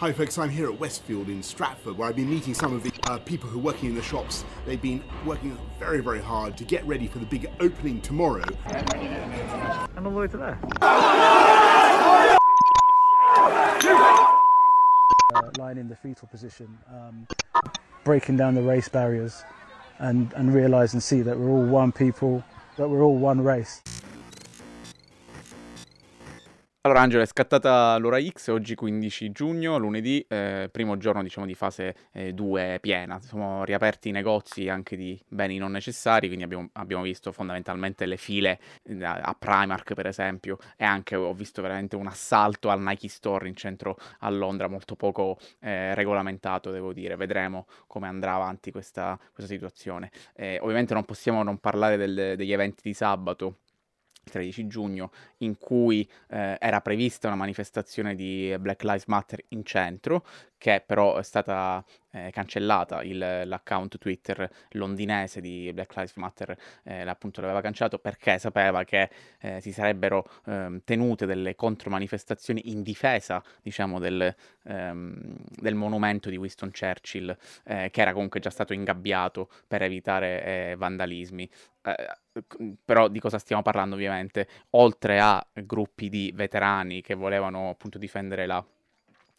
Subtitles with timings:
[0.00, 0.38] Hi, folks.
[0.38, 3.50] I'm here at Westfield in Stratford, where I've been meeting some of the uh, people
[3.50, 4.46] who are working in the shops.
[4.64, 8.46] They've been working very, very hard to get ready for the big opening tomorrow.
[8.64, 10.58] And all the way to there.
[15.34, 17.26] Uh, lying in the fetal position, um,
[18.02, 19.42] breaking down the race barriers,
[19.98, 22.42] and, and realise and see that we're all one people,
[22.78, 23.82] that we're all one race.
[26.82, 31.52] Allora Angelo, è scattata l'ora X, oggi 15 giugno, lunedì, eh, primo giorno diciamo di
[31.52, 31.94] fase
[32.32, 37.02] 2 eh, piena, sono riaperti i negozi anche di beni non necessari, quindi abbiamo, abbiamo
[37.02, 42.06] visto fondamentalmente le file eh, a Primark per esempio e anche ho visto veramente un
[42.06, 47.66] assalto al Nike Store in centro a Londra, molto poco eh, regolamentato devo dire, vedremo
[47.86, 50.10] come andrà avanti questa, questa situazione.
[50.34, 53.56] Eh, ovviamente non possiamo non parlare del, degli eventi di sabato
[54.30, 60.24] 13 giugno in cui eh, era prevista una manifestazione di Black Lives Matter in centro
[60.60, 67.00] che però è stata eh, cancellata, il, l'account Twitter londinese di Black Lives Matter eh,
[67.00, 69.08] appunto l'aveva cancellato perché sapeva che
[69.40, 74.34] eh, si sarebbero ehm, tenute delle contromanifestazioni in difesa diciamo del,
[74.64, 77.34] ehm, del monumento di Winston Churchill
[77.64, 81.48] eh, che era comunque già stato ingabbiato per evitare eh, vandalismi.
[82.84, 84.48] Però di cosa stiamo parlando ovviamente?
[84.70, 88.64] Oltre a gruppi di veterani che volevano appunto difendere la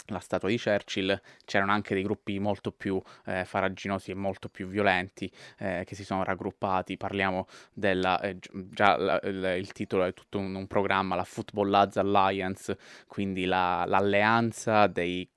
[0.07, 4.67] la statua di Churchill, c'erano anche dei gruppi molto più eh, faraginosi e molto più
[4.67, 6.97] violenti eh, che si sono raggruppati.
[6.97, 11.69] Parliamo della, eh, già la, il, il, titolo è tutto un, un, programma, la Football
[11.69, 12.77] Lads Alliance,
[13.07, 15.27] quindi la, l'alleanza dei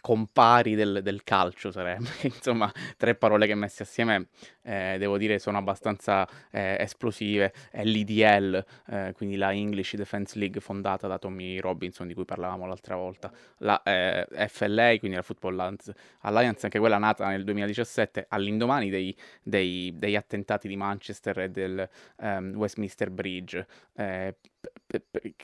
[0.00, 4.28] compari del, del calcio sarebbe, insomma tre parole che messe assieme
[4.62, 10.60] eh, devo dire sono abbastanza eh, esplosive, è l'IDL, eh, quindi la English Defense League
[10.60, 15.76] fondata da Tommy Robinson di cui parlavamo l'altra volta, la eh, FLA, quindi la Football
[16.20, 21.88] Alliance, anche quella nata nel 2017 all'indomani dei, dei, degli attentati di Manchester e del
[22.16, 23.66] um, Westminster Bridge,
[23.96, 24.36] eh,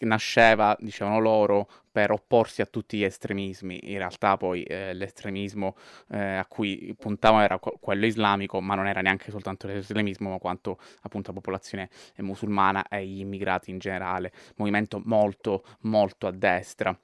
[0.00, 3.90] nasceva, dicevano loro, per opporsi a tutti gli estremismi.
[3.90, 5.76] In realtà poi eh, l'estremismo
[6.10, 10.78] eh, a cui puntavano era quello islamico, ma non era neanche soltanto l'estremismo, ma quanto
[11.02, 14.32] appunto la popolazione musulmana e gli immigrati in generale.
[14.56, 16.98] Movimento molto, molto a destra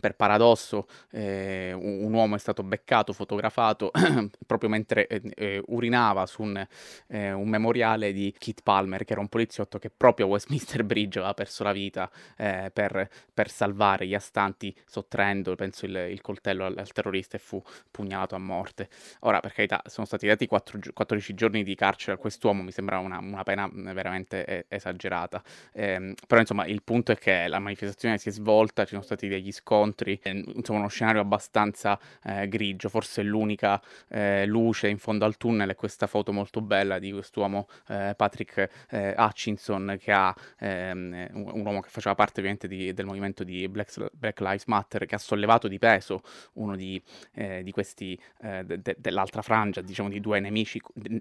[0.00, 3.90] per paradosso eh, un, uomo è stato beccato, fotografato
[4.46, 6.66] proprio mentre eh, eh, urinava su un,
[7.08, 11.18] eh, un, memoriale di Keith Palmer, che era un poliziotto che proprio a Westminster Bridge
[11.18, 16.64] aveva perso la vita eh, per, per, salvare gli astanti, sottraendo, penso, il, il coltello
[16.64, 18.88] al, al, terrorista e fu pugnalato a morte.
[19.20, 22.98] Ora, per carità, sono stati dati 4, 14 giorni di carcere a quest'uomo, mi sembra
[22.98, 25.42] una, una pena veramente eh, esagerata.
[25.72, 29.28] Ehm, però, insomma, il punto è che la manifestazione si è svolta, ci sono stati
[29.28, 30.20] degli scontri, scontri,
[30.54, 35.74] insomma uno scenario abbastanza eh, grigio, forse l'unica eh, luce in fondo al tunnel è
[35.74, 41.80] questa foto molto bella di quest'uomo eh, Patrick eh, Hutchinson che ha ehm, un uomo
[41.80, 45.68] che faceva parte ovviamente di, del movimento di Black, Black, Lives Matter che ha sollevato
[45.68, 46.22] di peso
[46.54, 47.00] uno di,
[47.34, 50.80] eh, di questi eh, de, dell'altra frangia, diciamo di due nemici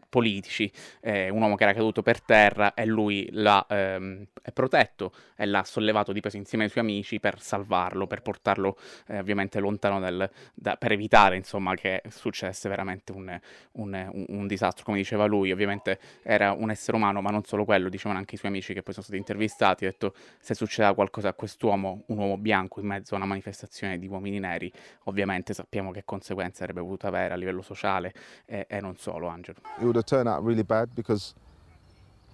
[0.09, 5.63] politici, un uomo che era caduto per terra e lui l'ha ehm, protetto e l'ha
[5.63, 9.99] sollevato di peso insieme ai suoi amici per salvarlo, per portarlo portarlo eh, ovviamente lontano
[9.99, 13.39] dal, da, per evitare insomma che successe veramente un,
[13.73, 14.83] un, un, un, disastro.
[14.83, 18.37] Come diceva lui ovviamente era un essere umano ma non solo quello dicevano anche i
[18.37, 22.17] suoi amici che poi sono stati intervistati ha detto se succedeva qualcosa a quest'uomo un
[22.17, 24.71] uomo bianco in mezzo a una manifestazione di uomini neri
[25.03, 28.13] ovviamente sappiamo che conseguenze avrebbe potuto avere a livello sociale
[28.45, 29.59] e, e non solo Angelo.
[29.77, 31.33] It would have turned out really bad because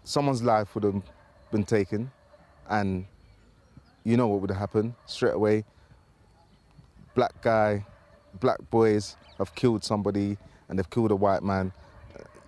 [0.04, 1.02] someone's life would have
[1.52, 2.12] been taken
[2.68, 3.06] and
[4.04, 5.64] you know what would have happened straight away
[7.14, 7.86] black guy,
[8.40, 10.38] black boys have killed somebody
[10.70, 11.72] and they've killed a white man.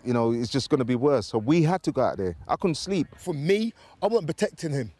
[0.04, 1.28] You know, it's just going to be worse.
[1.28, 2.36] So we had to go out there.
[2.48, 3.08] I couldn't sleep.
[3.18, 4.92] For me, I wasn't protecting him.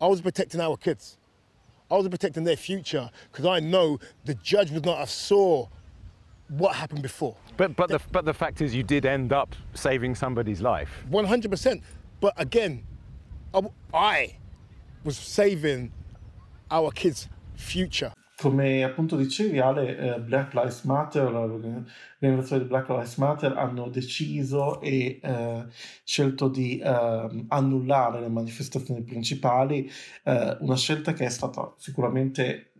[0.00, 1.16] I was protecting our kids.
[1.90, 5.68] I was protecting their future because I know the judge would not have saw
[6.48, 7.36] what happened before.
[7.56, 11.04] But but the but the fact is, you did end up saving somebody's life.
[11.08, 11.82] One hundred percent.
[12.20, 12.84] But again,
[13.54, 13.62] I,
[13.92, 14.36] I
[15.04, 15.92] was saving
[16.70, 18.12] our kids' future.
[18.40, 24.80] Come appunto dicevi Ale, eh, Black Lives Matter, l'organizzazione di Black Lives Matter hanno deciso
[24.80, 25.66] e eh,
[26.04, 29.90] scelto di eh, annullare le manifestazioni principali,
[30.24, 32.72] eh, una scelta che è stata sicuramente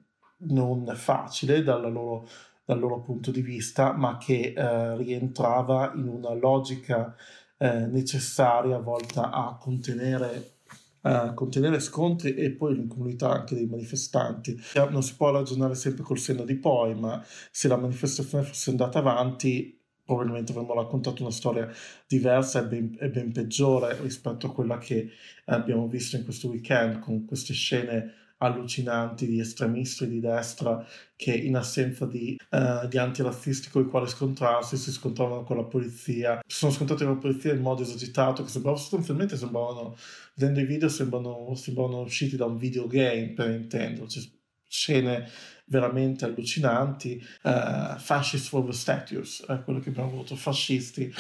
[0.45, 2.27] non facile loro,
[2.65, 7.15] dal loro punto di vista, ma che eh, rientrava in una logica
[7.59, 10.60] eh, necessaria volta a contenere
[11.03, 14.61] uh, contenere scontri e poi l'incomunità anche dei manifestanti.
[14.91, 18.99] Non si può ragionare sempre col senno di poi, ma se la manifestazione fosse andata
[18.99, 19.79] avanti
[20.11, 21.71] probabilmente avremmo raccontato una storia
[22.09, 25.11] diversa e ben, e ben, peggiore rispetto a quella che
[25.45, 30.85] abbiamo visto in questo weekend con queste scene allucinanti di estremisti di destra
[31.17, 35.65] che in assenza di, uh, di antirazzisti con i quali scontrarsi si scontravano con la
[35.65, 36.41] polizia.
[36.47, 39.97] Si sono scontrati con la polizia in modo esagitato che sembrava sostanzialmente sembravano
[40.35, 45.29] vedendo i video sembrano, sembrano usciti da un videogame per intenderci scene
[45.67, 47.23] veramente allucinanti.
[47.43, 51.13] Uh, fascist for the statues è quello che abbiamo avuto fascisti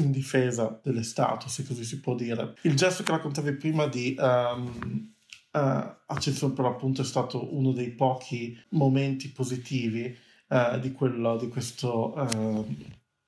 [0.00, 2.54] in difesa delle statue se così si può dire.
[2.62, 5.13] Il gesto che raccontavi prima di um,
[5.54, 10.16] uh, accezione per l'appunto è stato uno dei pochi momenti positivi
[10.48, 12.66] uh, di, quello, di questo, uh,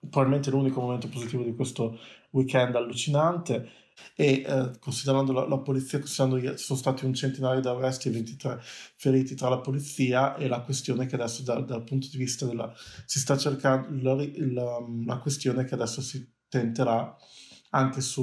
[0.01, 1.99] probabilmente l'unico momento positivo di questo
[2.31, 3.71] weekend allucinante.
[4.15, 8.11] E uh, considerando la, la, polizia, considerando ci sono stati un centinaio di arresti e
[8.11, 12.45] 23 feriti tra la polizia e la questione che adesso da, dal punto di vista
[12.45, 12.71] della
[13.07, 17.17] si sta cercando la, la, la questione che adesso si tenterà
[17.71, 18.23] anche su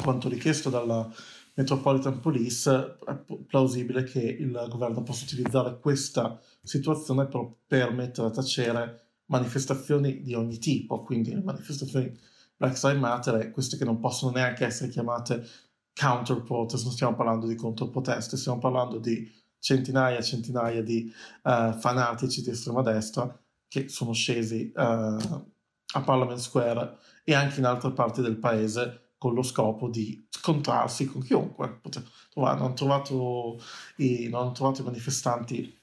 [0.00, 1.10] quanto richiesto dalla
[1.58, 8.30] Metropolitan Police, è plausibile che il governo possa utilizzare questa situazione per, per mettere a
[8.30, 12.14] tacere manifestazioni di ogni tipo, quindi manifestazioni
[12.56, 15.46] Black Lives Matter e queste che non possono neanche essere chiamate
[15.94, 21.10] counter protest, non stiamo parlando di controproteste, stiamo parlando di centinaia e centinaia di
[21.42, 23.34] uh, fanatici di estrema destra
[23.66, 29.34] che sono scesi uh, a Parliament Square e anche in altre parti del paese con
[29.34, 31.80] lo scopo di scontrarsi con chiunque.
[32.34, 33.60] non, hanno trovato
[33.96, 35.78] i, non hanno trovato i manifestanti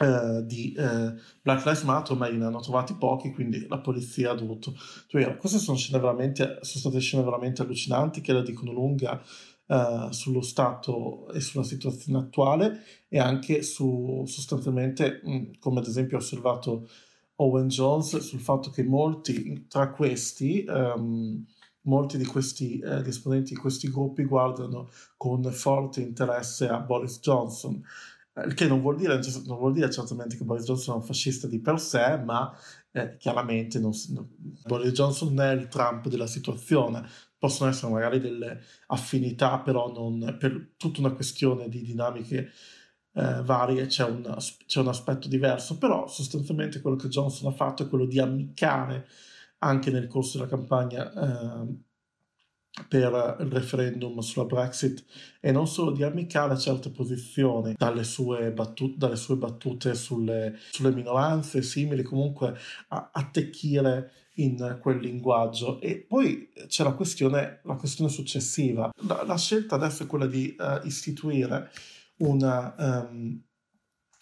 [0.00, 4.34] eh, di eh, Black Lives Matter, ma ne hanno trovati pochi, quindi la polizia ha
[4.34, 4.74] dovuto...
[5.06, 9.22] Cioè, queste sono, scene veramente, sono state scene veramente allucinanti che la dicono lunga
[9.64, 16.18] Uh, sullo stato e sulla situazione attuale e anche su sostanzialmente, mh, come ad esempio
[16.18, 16.88] ha osservato
[17.36, 21.46] Owen Jones, sul fatto che molti tra questi um,
[21.82, 27.82] molti di questi eh, esponenti di questi gruppi guardano con forte interesse a Boris Johnson,
[28.34, 31.04] eh, il che non vuol, dire, non vuol dire certamente che Boris Johnson è un
[31.04, 32.54] fascista di per sé, ma
[32.92, 34.28] eh, chiaramente non, non,
[34.64, 37.06] Boris Johnson è il Trump della situazione.
[37.38, 42.52] Possono essere magari delle affinità, però non per tutta una questione di dinamiche
[43.14, 44.36] eh, varie c'è un,
[44.66, 45.76] c'è un aspetto diverso.
[45.76, 49.08] Però sostanzialmente quello che Johnson ha fatto è quello di ammiccare
[49.62, 51.90] anche nel corso della campagna eh,
[52.88, 55.04] per il referendum sulla Brexit
[55.40, 60.92] e non solo di ammiccare certe posizioni dalle sue, battu- dalle sue battute sulle, sulle,
[60.92, 62.56] minoranze simili, comunque
[62.88, 65.80] a attecchire in quel linguaggio.
[65.82, 68.90] E poi c'è la questione, la questione successiva.
[69.06, 71.70] La, la, scelta adesso è quella di uh, istituire
[72.18, 73.38] una um,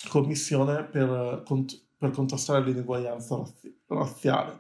[0.08, 4.58] commissione per, cont- per contrastare l'ineguaglianza razzi- razziale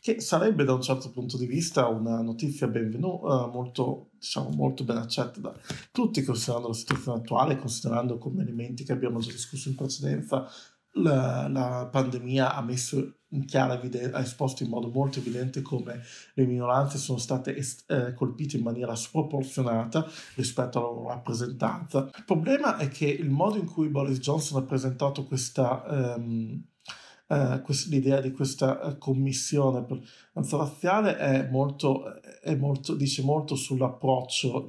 [0.00, 4.82] che sarebbe da un certo punto di vista una notizia benvenuta, uh, molto, diciamo, molto
[4.82, 5.54] ben accetta da
[5.92, 10.48] tutti, considerando la situazione attuale, considerando come elementi che abbiamo già discusso in precedenza,
[10.94, 16.00] la, la pandemia ha messo in chiara evidenza, ha esposto in modo molto evidente come
[16.34, 20.04] le minoranze sono state est- eh, colpite in maniera sproporzionata
[20.34, 22.10] rispetto alla loro rappresentanza.
[22.16, 26.16] Il problema è che il modo in cui Boris Johnson ha presentato questa...
[26.16, 26.64] Um,
[27.30, 29.86] eh, l'idea di questa eh, commissione
[30.32, 34.66] razziale è molto, è molto, dice molto sull'approccio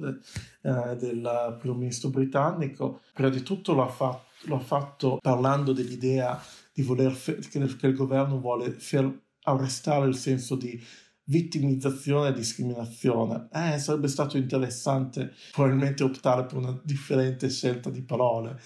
[0.62, 3.00] eh, del primo ministro britannico.
[3.12, 6.40] Prima di tutto lo ha, fatto, lo ha fatto parlando dell'idea
[6.72, 10.80] di voler che, che il governo vuole fer- arrestare il senso di
[11.24, 13.48] vittimizzazione e discriminazione.
[13.52, 18.60] Eh, sarebbe stato interessante probabilmente optare per una differente scelta di parole,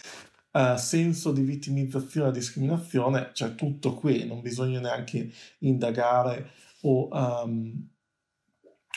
[0.56, 6.50] uh, senso di vittimizzazione e discriminazione, c'è tutto qui, non bisogna neanche indagare
[6.82, 7.88] o, um,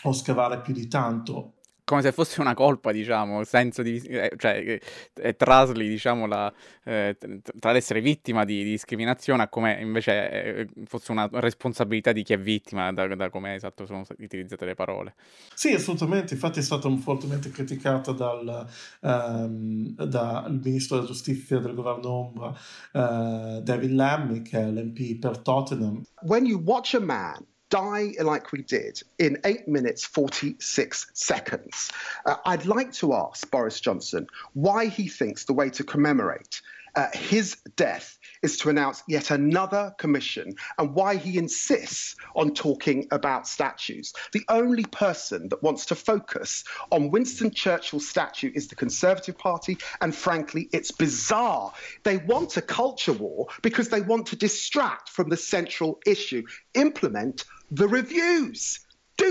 [0.03, 1.58] o scavare più di tanto
[1.89, 4.79] come se fosse una colpa, diciamo, senso di, eh, cioè,
[5.15, 6.53] eh, trasli, diciamo, la,
[6.83, 7.17] eh,
[7.59, 12.33] tra l'essere vittima di, di, discriminazione a come invece eh, fosse una responsabilità di chi
[12.33, 15.15] è vittima, da, da come esatto sono utilizzate le parole.
[15.55, 18.67] Sì, assolutamente, infatti è stata fortemente criticata dal,
[18.99, 25.39] um, dal ministro della giustizia del governo Ombra, uh, David Lammy, che è l'MP per
[25.39, 26.03] Tottenham.
[26.21, 31.91] When you watch a man die like we did in 8 minutes 46 seconds.
[32.25, 36.61] Uh, I'd like to ask Boris Johnson why he thinks the way to commemorate
[36.99, 43.07] uh, his death is to announce yet another commission and why he insists on talking
[43.11, 44.11] about statues.
[44.33, 49.77] The only person that wants to focus on Winston Churchill's statue is the Conservative Party,
[50.01, 51.71] and frankly, it's bizarre.
[52.03, 56.43] They want a culture war because they want to distract from the central issue.
[56.73, 58.81] Implement the reviews.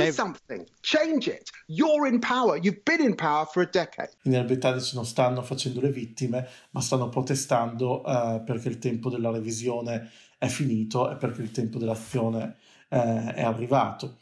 [0.07, 0.67] Do something.
[0.81, 1.51] Change it.
[1.67, 2.57] You're in power.
[2.57, 4.11] You've been in power for a decade.
[4.25, 9.11] I neri britannici non stanno facendo le vittime, ma stanno protestando eh, perché il tempo
[9.11, 12.57] della revisione è finito e perché il tempo dell'azione
[12.89, 14.19] eh, è arrivato.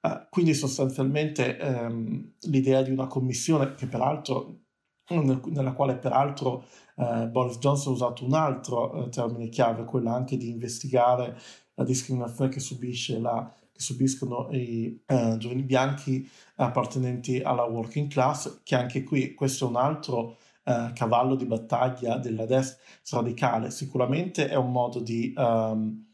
[0.00, 4.60] Eh, quindi sostanzialmente ehm, l'idea di una commissione che peraltro
[5.08, 6.64] nel- nella quale peraltro
[6.96, 11.38] eh, Boris Johnson ha usato un altro eh, termine chiave, quello anche di investigare
[11.74, 18.60] la discriminazione che subisce la che subiscono i eh, giovani bianchi appartenenti alla working class,
[18.64, 23.70] che anche qui questo è un altro eh, cavallo di battaglia della destra radicale.
[23.70, 26.06] Sicuramente è un modo di ehm,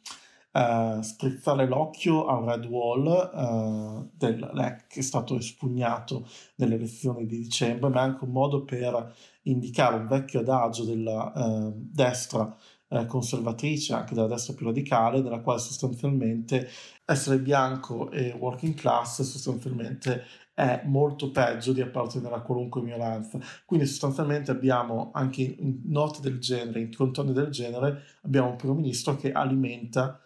[0.53, 7.39] eh, strizzare l'occhio al Red Wall eh, del, che è stato espugnato nelle elezioni di
[7.39, 12.55] dicembre, ma è anche un modo per indicare un vecchio adagio della eh, destra
[12.89, 16.69] eh, conservatrice, anche della destra più radicale, nella quale sostanzialmente
[17.05, 20.25] essere bianco e working class sostanzialmente
[20.55, 23.39] è molto peggio di appartenere a qualunque minoranza.
[23.65, 28.75] Quindi sostanzialmente abbiamo anche in note del genere, in contorni del genere, abbiamo un primo
[28.75, 30.21] ministro che alimenta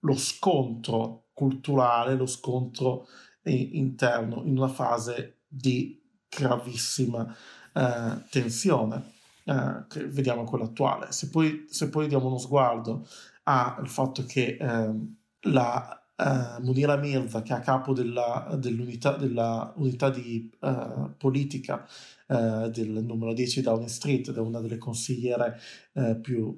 [0.00, 3.06] lo scontro culturale, lo scontro
[3.44, 7.34] interno in una fase di gravissima
[7.72, 9.16] eh, tensione.
[9.48, 11.10] Eh, che vediamo quella attuale.
[11.10, 13.08] Se poi, se poi diamo uno sguardo
[13.44, 19.72] al fatto che ehm, la eh, Munira Mirza, che è a capo della, dell'unità, della
[19.76, 21.86] unità di eh, politica
[22.26, 25.58] eh, del numero 10 Downing Street, ed è una delle consigliere
[25.94, 26.54] eh, più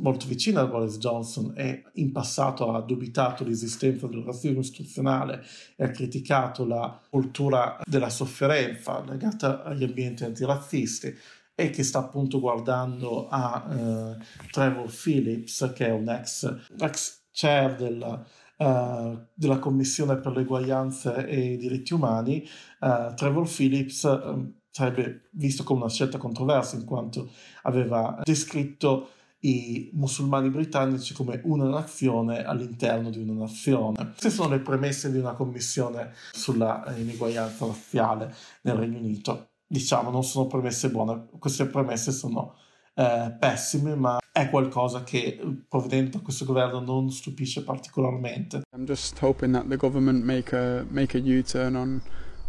[0.00, 5.44] molto vicina a Boris Johnson e in passato ha dubitato l'esistenza del razzismo istituzionale
[5.76, 11.12] e ha criticato la cultura della sofferenza legata agli ambienti antirazzisti
[11.60, 14.16] e che sta appunto guardando a eh,
[14.52, 18.24] Trevor Phillips, che è un ex, ex chair della,
[18.56, 22.44] eh, della Commissione per l'eguaglianza e i diritti umani.
[22.44, 27.28] Eh, Trevor Phillips eh, sarebbe visto come una scelta controversa in quanto
[27.62, 29.08] aveva descritto
[29.40, 34.10] i musulmani britannici come una nazione all'interno di una nazione.
[34.10, 40.24] Queste sono le premesse di una commissione sulla ineguaglianza razziale nel Regno Unito diciamo, non
[40.24, 41.26] sono premesse buone.
[41.38, 42.54] Queste premesse sono
[42.94, 48.62] eh, pessime, ma è qualcosa che provenendo da questo governo non stupisce particolarmente.
[48.74, 52.02] I'm just hoping that the government make a make a U-turn on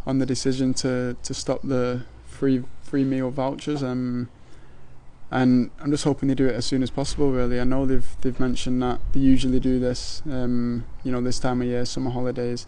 [0.06, 3.84] on the decision to to stop the free free meal vouchers.
[3.84, 4.30] Um,
[5.32, 7.32] and I'm just hoping they do it as soon as possible.
[7.32, 11.40] Really, I know they've they've mentioned that they usually do this, um, you know, this
[11.40, 12.66] time of year, summer holidays.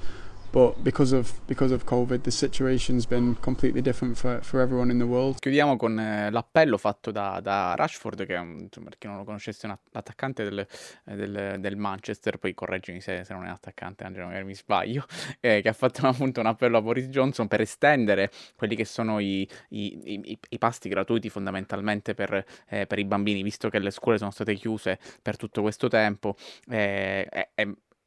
[0.51, 4.98] But because of because of COVID, the situation's been completely different for, for everyone in
[4.98, 5.39] the world.
[5.39, 9.24] Chiudiamo con eh, l'appello fatto da, da Rashford, che è un, per chi non lo
[9.24, 10.60] conoscesse, un attaccante del,
[11.05, 15.05] eh, del, del, Manchester, poi correggimi se, se non è attaccante, Angelo, magari mi sbaglio,
[15.39, 19.20] eh, che ha fatto appunto un appello a Boris Johnson per estendere quelli che sono
[19.20, 23.89] i, i, i, i pasti gratuiti fondamentalmente per, eh, per, i bambini, visto che le
[23.89, 26.36] scuole sono state chiuse per tutto questo tempo.
[26.70, 27.25] Eh,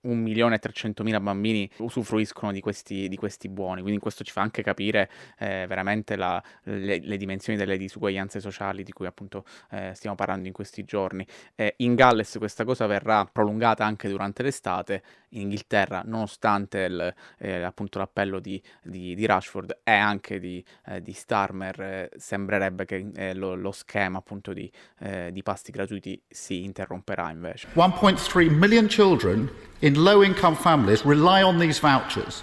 [0.05, 5.65] 1.300.000 bambini usufruiscono di questi, di questi, buoni, quindi questo ci fa anche capire eh,
[5.69, 10.53] veramente la, le, le, dimensioni delle disuguaglianze sociali di cui appunto eh, stiamo parlando in
[10.53, 11.27] questi giorni.
[11.55, 17.63] Eh, in Galles questa cosa verrà prolungata anche durante l'estate, in Inghilterra nonostante il, eh,
[17.63, 23.55] appunto l'appello di, di, di, Rashford e anche di, eh, Starmer, eh, sembrerebbe che lo,
[23.55, 24.71] lo, schema appunto di,
[25.31, 27.69] di pasti gratuiti si interromperà invece.
[27.75, 32.43] 1.3 million children in low income families rely on these vouchers.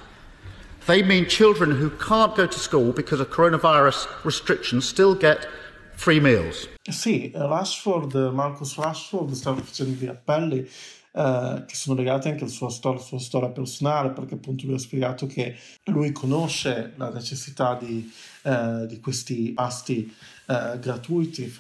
[0.88, 5.48] They mean children who can't go to school because of coronavirus restrictions still get
[5.96, 6.68] free meals.
[6.90, 10.68] Sì, Rashford, Marcus Rashford sta facendo degli appelli
[11.14, 14.76] eh, che sono legati anche alla sua storia, alla sua storia personale, perché appunto lui
[14.76, 15.56] ha spiegato che
[15.86, 18.12] lui conosce la necessità di,
[18.44, 20.12] eh, di questi pasti
[20.48, 21.54] eh, gratuiti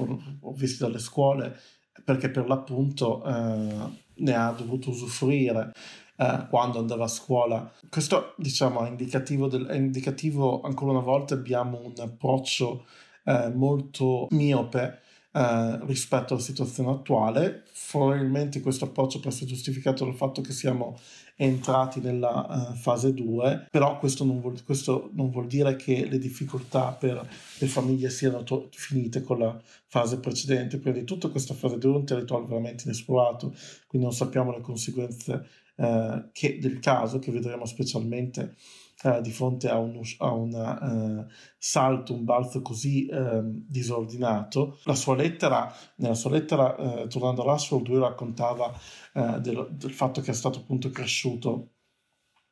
[0.55, 1.59] visti dalle scuole,
[2.03, 5.73] perché per l'appunto eh, ne ha dovuto usufruire
[6.15, 7.71] eh, quando andava a scuola.
[7.89, 12.85] Questo diciamo è indicativo, del, è indicativo ancora una volta abbiamo un approccio
[13.25, 14.99] eh, molto miope
[15.33, 17.63] eh, rispetto alla situazione attuale.
[17.89, 20.97] Probabilmente questo approccio può essere giustificato dal fatto che siamo
[21.35, 26.19] entrati nella uh, fase 2, però questo non, vuol, questo non, vuol, dire che le
[26.19, 30.77] difficoltà per le famiglie siano to- finite con la fase precedente.
[30.77, 33.55] Prima di tutto questa fase 2 è un territorio veramente inesplorato,
[33.87, 38.55] quindi non sappiamo le conseguenze uh, che, del caso, che vedremo specialmente
[39.03, 41.27] uh, di fronte a un, a un
[41.57, 44.79] salto, un balzo così ehm, disordinato.
[44.83, 46.75] La sua lettera, nella sua lettera,
[47.07, 48.73] tornando all'Ashford, lui raccontava
[49.13, 51.71] eh, del, del, fatto che è stato appunto cresciuto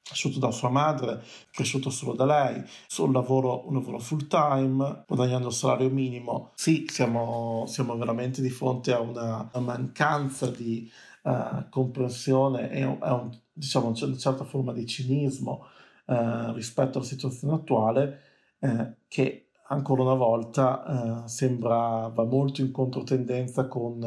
[0.10, 5.50] cresciuto da sua madre, cresciuto solo da lei, sul lavoro, un lavoro full time, guadagnando
[5.50, 6.52] il salario minimo.
[6.56, 10.90] Sì, siamo, siamo veramente di fronte a una, una mancanza di
[11.24, 15.68] uh, comprensione e a un, diciamo, una certa forma di cinismo
[16.10, 18.20] uh, rispetto alla situazione attuale
[18.60, 24.00] uh, che ancora una volta eh, sembra va molto in controtendenza con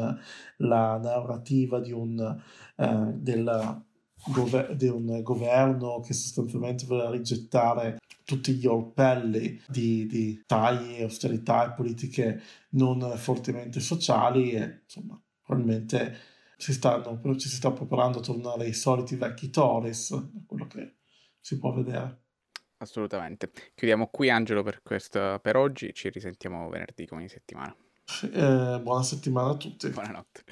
[0.57, 2.41] la narrativa di un,
[2.75, 3.83] eh, del,
[4.27, 11.71] gover- di un governo che sostanzialmente voleva rigettare tutti gli orpelli di, di tagli, austerità
[11.71, 12.41] e politiche
[12.71, 16.15] non fortemente sociali e insomma probabilmente
[16.57, 20.93] si stanno, ci si sta preparando a tornare ai soliti vecchi Tories, quello che
[21.43, 22.21] si può vedere.
[22.77, 23.51] Assolutamente.
[23.75, 27.75] Chiudiamo qui Angelo per, questo, per oggi, ci risentiamo venerdì come ogni settimana.
[28.31, 29.89] Eh, buona settimana a tutti.
[29.89, 30.43] Buonanotte.